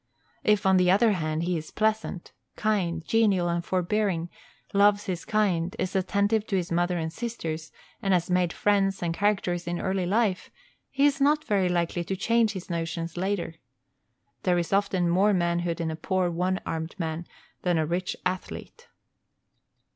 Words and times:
If, 0.43 0.65
on 0.65 0.77
the 0.77 0.89
other 0.89 1.11
hand, 1.11 1.43
he 1.43 1.55
is 1.59 1.69
pleasant, 1.69 2.31
kind, 2.55 3.05
genial, 3.05 3.47
and 3.47 3.63
forbearing, 3.63 4.29
loves 4.73 5.03
his 5.05 5.25
kind, 5.25 5.75
is 5.77 5.95
attentive 5.95 6.47
to 6.47 6.55
his 6.55 6.71
mother 6.71 6.97
and 6.97 7.13
sisters, 7.13 7.71
and 8.01 8.11
has 8.11 8.27
made 8.27 8.51
friends 8.51 9.03
and 9.03 9.13
character 9.13 9.55
in 9.67 9.79
early 9.79 10.07
life, 10.07 10.49
he 10.89 11.05
is 11.05 11.21
not 11.21 11.43
very 11.43 11.69
likely 11.69 12.03
to 12.05 12.15
change 12.15 12.53
his 12.53 12.67
notions 12.67 13.15
later. 13.15 13.53
There 14.41 14.57
is 14.57 14.73
often 14.73 15.07
more 15.07 15.33
manhood 15.35 15.79
in 15.79 15.91
a 15.91 15.95
poor 15.95 16.31
one 16.31 16.59
armed 16.65 16.95
man 16.97 17.27
than 17.61 17.77
a 17.77 17.85
rich 17.85 18.17
athlete. 18.25 18.87